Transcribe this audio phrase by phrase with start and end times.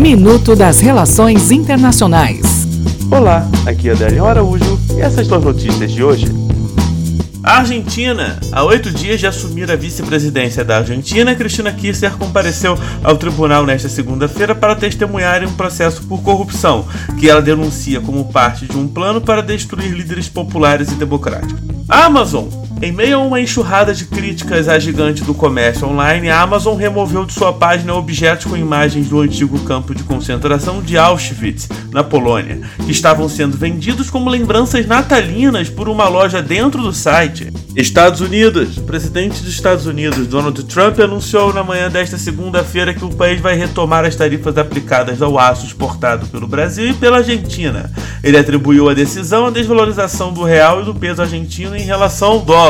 [0.00, 2.66] Minuto das Relações Internacionais.
[3.10, 6.24] Olá, aqui é Adélio Araújo e essas são as notícias de hoje.
[7.42, 13.18] A Argentina, há oito dias de assumir a vice-presidência da Argentina, Cristina Kirchner compareceu ao
[13.18, 16.86] tribunal nesta segunda-feira para testemunhar em um processo por corrupção,
[17.18, 21.60] que ela denuncia como parte de um plano para destruir líderes populares e democráticos.
[21.86, 22.46] A Amazon
[22.82, 27.26] em meio a uma enxurrada de críticas à gigante do comércio online, a Amazon removeu
[27.26, 32.60] de sua página objetos com imagens do antigo campo de concentração de Auschwitz, na Polônia,
[32.84, 37.52] que estavam sendo vendidos como lembranças natalinas por uma loja dentro do site.
[37.76, 38.78] Estados Unidos.
[38.78, 43.40] O presidente dos Estados Unidos, Donald Trump, anunciou na manhã desta segunda-feira que o país
[43.40, 47.90] vai retomar as tarifas aplicadas ao aço exportado pelo Brasil e pela Argentina.
[48.22, 52.40] Ele atribuiu a decisão à desvalorização do real e do peso argentino em relação ao
[52.40, 52.69] dólar.